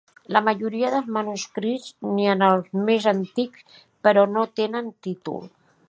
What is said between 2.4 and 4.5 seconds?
els més antics, però, no